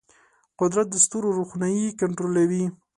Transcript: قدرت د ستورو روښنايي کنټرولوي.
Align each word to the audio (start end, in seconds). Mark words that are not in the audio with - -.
قدرت 0.59 0.87
د 0.91 0.95
ستورو 1.05 1.29
روښنايي 1.39 1.87
کنټرولوي. 2.01 2.65